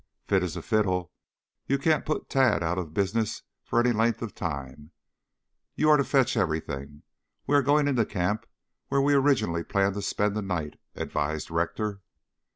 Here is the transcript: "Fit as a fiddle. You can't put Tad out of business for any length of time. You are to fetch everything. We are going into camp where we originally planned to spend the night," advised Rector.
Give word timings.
"Fit 0.25 0.41
as 0.41 0.55
a 0.55 0.63
fiddle. 0.63 1.11
You 1.67 1.77
can't 1.77 2.07
put 2.07 2.27
Tad 2.27 2.63
out 2.63 2.79
of 2.79 2.91
business 2.91 3.43
for 3.63 3.79
any 3.79 3.91
length 3.91 4.23
of 4.23 4.33
time. 4.33 4.89
You 5.75 5.91
are 5.91 5.97
to 5.97 6.03
fetch 6.03 6.35
everything. 6.35 7.03
We 7.45 7.55
are 7.55 7.61
going 7.61 7.87
into 7.87 8.03
camp 8.03 8.47
where 8.87 8.99
we 8.99 9.13
originally 9.13 9.63
planned 9.63 9.93
to 9.93 10.01
spend 10.01 10.35
the 10.35 10.41
night," 10.41 10.79
advised 10.95 11.51
Rector. 11.51 12.01